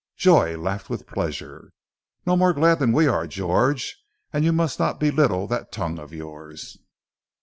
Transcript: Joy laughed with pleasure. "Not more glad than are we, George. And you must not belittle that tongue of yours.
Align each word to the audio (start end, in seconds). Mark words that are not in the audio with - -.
Joy 0.17 0.57
laughed 0.57 0.89
with 0.89 1.05
pleasure. 1.05 1.69
"Not 2.25 2.37
more 2.39 2.53
glad 2.53 2.79
than 2.79 2.89
are 2.97 3.21
we, 3.21 3.27
George. 3.27 4.01
And 4.33 4.43
you 4.43 4.51
must 4.51 4.79
not 4.79 4.99
belittle 4.99 5.45
that 5.45 5.71
tongue 5.71 5.99
of 5.99 6.11
yours. 6.11 6.79